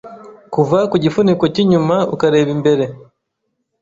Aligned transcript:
Kuva 0.53 0.79
ku 0.89 0.95
gifuniko 1.03 1.43
cy'inyuma 1.53 1.95
ukareba 2.13 2.49
imbere 2.55 2.85